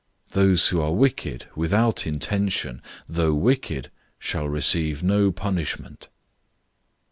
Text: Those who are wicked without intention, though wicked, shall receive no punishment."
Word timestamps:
Those 0.29 0.69
who 0.69 0.81
are 0.81 0.93
wicked 0.95 1.45
without 1.55 2.07
intention, 2.07 2.81
though 3.05 3.35
wicked, 3.35 3.91
shall 4.17 4.49
receive 4.49 5.03
no 5.03 5.31
punishment." 5.31 6.09